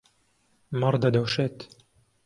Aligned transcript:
مەڕ 0.79 0.93
دەدۆشێت. 1.03 1.57